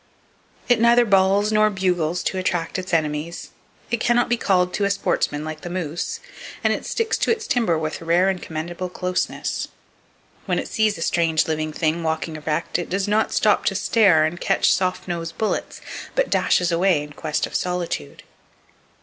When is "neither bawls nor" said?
0.81-1.69